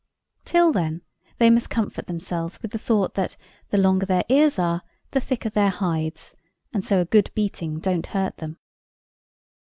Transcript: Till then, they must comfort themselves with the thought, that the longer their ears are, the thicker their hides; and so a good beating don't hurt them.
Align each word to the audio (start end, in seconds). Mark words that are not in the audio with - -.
Till 0.45 0.71
then, 0.73 1.03
they 1.37 1.51
must 1.51 1.69
comfort 1.69 2.07
themselves 2.07 2.59
with 2.63 2.71
the 2.71 2.79
thought, 2.79 3.13
that 3.13 3.37
the 3.69 3.77
longer 3.77 4.07
their 4.07 4.23
ears 4.29 4.57
are, 4.57 4.81
the 5.11 5.21
thicker 5.21 5.51
their 5.51 5.69
hides; 5.69 6.35
and 6.73 6.83
so 6.83 6.99
a 6.99 7.05
good 7.05 7.29
beating 7.35 7.77
don't 7.79 8.07
hurt 8.07 8.37
them. 8.37 8.57